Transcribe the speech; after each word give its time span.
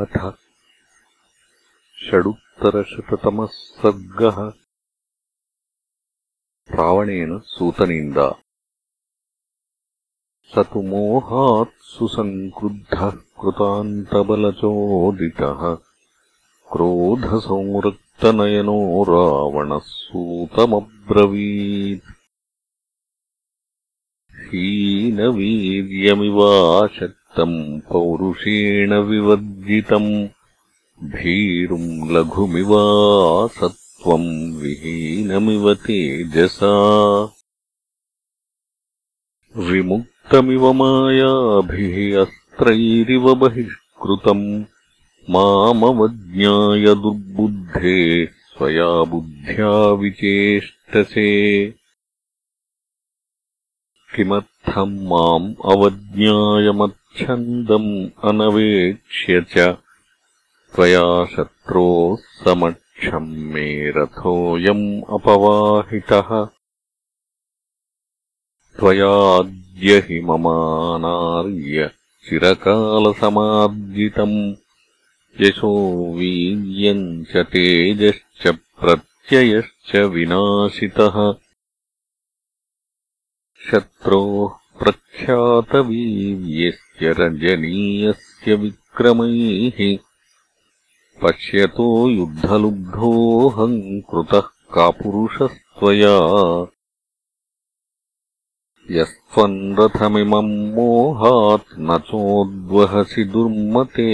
अथ 0.00 0.34
षडुत्तरशततमः 2.04 3.46
सर्गः। 3.46 4.52
रावणेन 6.76 7.38
सूतनिन्दा। 7.38 8.36
स 10.54 10.58
तु 10.58 10.82
मोहात् 10.82 11.82
सुसङ्क्रुद्धः 11.82 13.10
कृतान्तबलचोदितः। 13.10 15.78
क्रोधसंरक्तनयनो 16.72 19.04
रावणः 19.08 19.78
सूतमब्रवीत् 19.78 22.10
हीनवीर्यमिवाशक् 24.48 27.21
पौरुषेण 27.38 28.94
विवर्जितम् 28.94 30.28
भीरुम् 31.02 32.10
लघुमिवासत्त्वम् 32.10 34.56
विहीनमिव 34.56 35.74
तेजसा। 35.74 36.72
विमुक्तमिव 39.56 40.72
मायाभिः 40.72 42.20
अस्त्रैरिव 42.20 43.34
बहिष्कृतम् 43.34 44.64
मामवज्ञाय 45.30 46.94
दुर्बुद्धे 46.94 48.26
स्वया 48.26 49.04
बुद्ध्या 49.04 49.92
विचेष्टसे। 49.92 51.74
किमर्थम् 54.16 55.06
माम् 55.06 55.54
अवज्ञायमत् 55.64 57.01
छन्दम् 57.16 58.08
अनवेक्ष्य 58.24 59.40
च 59.40 59.76
त्वया 60.74 61.24
शत्रोः 61.24 62.16
समक्षम् 62.16 63.28
मे 63.28 63.90
रथोऽयम् 63.90 65.02
अपवाहितः। 65.02 66.48
त्वयाद्य 68.78 69.98
हि 69.98 70.20
ममानार्य 70.20 71.90
चिरकालसमार्जितम्। 72.28 74.54
यशो 75.40 76.14
वीर्यम् 76.14 77.24
च 77.24 77.36
तेजश्च 77.36 78.58
प्रत्ययश्च 78.80 79.96
विनाशितः। 79.96 81.34
शत्रोः 83.70 84.61
प्रख्यातवीर्यस्य 84.80 87.14
रजनीयस्य 87.18 88.54
विक्रमैः 88.54 89.98
पश्यतो 91.22 92.10
युद्धलुब्धोऽहम् 92.10 93.80
कृतः 94.10 94.48
कापुरुषस्त्वया। 94.74 96.16
यस्त्वम् 98.90 99.76
रथमिमम् 99.78 100.74
मोहात् 100.74 101.78
न 101.78 101.98
चोद्वहसि 101.98 103.24
दुर्मते 103.24 104.10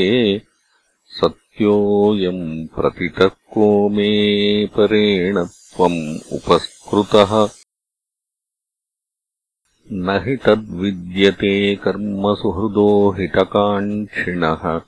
सत्योऽयम् 1.07 2.67
प्रतितः 2.67 3.27
को 3.27 3.89
मे 3.89 4.67
परेण 4.67 5.45
त्वम् 5.45 6.19
उपस्कृतः 6.33 7.49
न 9.93 10.23
हि 10.25 10.37
तद्विद्यते 10.37 11.77
कर्म 11.77 12.35
सुहृदो 12.35 13.15
हितकाङ्क्षिणः। 13.19 14.81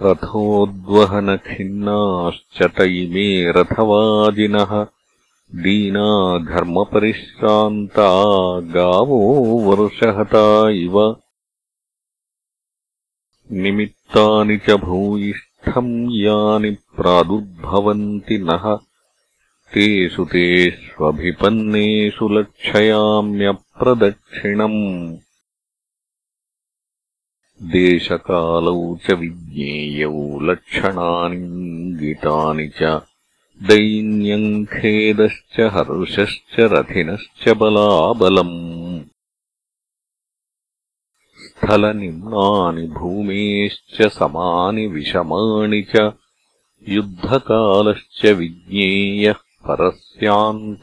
रथोद्वहनखिन्नाश्च 0.01 2.63
तैमे 2.63 3.51
रथवाजिनः 3.51 4.87
दीना 5.55 6.37
घर्मपरिश्रान्ता 6.37 8.59
गावो 8.59 9.59
वर्षहता 9.59 10.69
इव। 10.69 11.15
निमित्तानि 13.51 14.57
च 14.57 14.71
भूयिष्ठम् 14.71 16.09
यानि 16.11 16.69
प्रादुर्भवन्ति 16.69 18.37
नः। 18.37 18.79
तेषु 19.73 20.25
तेष्वभिपन्नेषु 20.25 22.29
लक्षयाम्यप्रदक्षिणम् 22.29 25.17
देशकालौ 27.61 28.79
च 29.03 29.11
विज्ञेयौ 29.19 30.39
लक्षणानिङ्गितानि 30.47 31.35
च 32.79 32.81
दैन्यम् 33.69 34.65
खेदश्च 34.73 35.55
हर्षश्च 35.75 36.53
रथिनश्च 36.73 37.43
बलाबलम् 37.59 38.57
स्थलनिम्नानि 41.45 42.85
भूमेश्च 42.97 43.97
समानि 44.17 44.85
विषमाणि 44.95 45.81
च 45.95 46.03
युद्धकालश्च 46.95 48.21
विज्ञेयः 48.39 49.39
परस्यान्तरदर्शनम् 49.67 50.73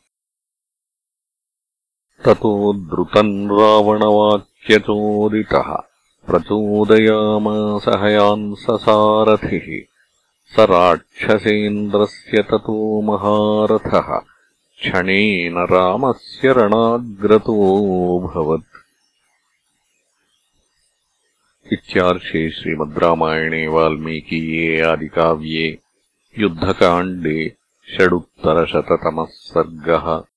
ततो 2.25 2.73
द्रुतम् 2.73 3.51
रावणवाक्यचोदितः 3.51 5.90
प्रचोदयामास 6.27 7.89
हयांससारथिः 7.89 9.87
स 10.53 10.57
राक्षसेन्द्रस्य 10.59 12.43
ततो 12.43 13.01
महारथः। 13.01 14.21
क्षणेन 14.81 15.59
रामस्य 15.59 16.53
रणाग्रतोऽभवत् 16.53 18.65
इत्यार्षे 21.73 22.51
श्रीमद्रामायणे 22.51 23.67
वाल्मीकीये 23.67 24.81
आदिकाव्ये 24.81 25.79
युद्धकाण्डे 26.39 27.57
षडुत्तरशततमः 27.97 29.27
सर्गः 29.31 30.30